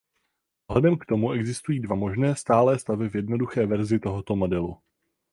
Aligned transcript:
Vzhledem 0.69 0.97
k 0.97 1.05
tomu 1.05 1.31
existují 1.31 1.79
dva 1.79 1.95
možné 1.95 2.35
stálé 2.35 2.79
stavy 2.79 3.09
v 3.09 3.15
jednoduché 3.15 3.65
verzi 3.65 3.99
tohoto 3.99 4.35
modelu. 4.35 4.77